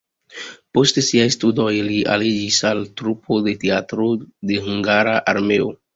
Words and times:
Post 0.77 0.97
siaj 1.07 1.27
studoj 1.35 1.75
li 1.89 1.99
aliĝis 2.15 2.57
al 2.71 2.83
trupo 3.03 3.37
de 3.49 3.57
Teatro 3.65 4.09
de 4.53 4.59
Hungara 4.69 5.15
Armeo. 5.37 5.71